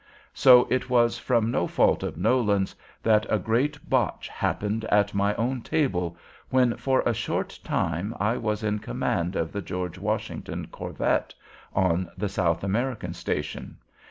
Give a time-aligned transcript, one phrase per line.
[0.33, 5.35] So it was from no fault of Nolan's that a great botch happened at my
[5.35, 6.17] own table,
[6.49, 11.35] when, for a short time, I was in command of the George Washington corvette,
[11.75, 13.77] on the South American station.